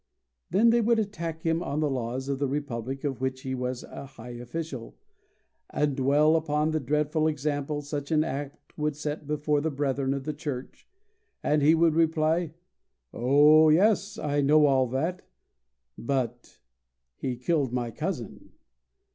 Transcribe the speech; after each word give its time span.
Then 0.49 0.71
they 0.71 0.81
would 0.81 0.97
attack 0.97 1.43
him 1.43 1.61
on 1.61 1.79
the 1.79 1.87
laws 1.87 2.27
of 2.27 2.39
the 2.39 2.47
republic 2.47 3.03
of 3.03 3.21
which 3.21 3.41
he 3.41 3.53
was 3.53 3.83
a 3.83 4.07
high 4.07 4.31
official, 4.31 4.95
and 5.69 5.95
dwell 5.95 6.35
upon 6.35 6.71
the 6.71 6.79
dreadful 6.79 7.27
example 7.27 7.83
such 7.83 8.09
an 8.09 8.23
act 8.23 8.75
would 8.75 8.95
set 8.95 9.27
before 9.27 9.61
the 9.61 9.69
brethren 9.69 10.15
of 10.15 10.23
the 10.23 10.33
church, 10.33 10.87
and 11.43 11.61
he 11.61 11.75
would 11.75 11.93
reply, 11.93 12.55
"Oh, 13.13 13.69
yes; 13.69 14.17
I 14.17 14.41
know 14.41 14.65
all 14.65 14.87
that; 14.87 15.21
but 15.99 16.57
he 17.15 17.35
killed 17.35 17.71
my 17.71 17.91
cousin." 17.91 18.53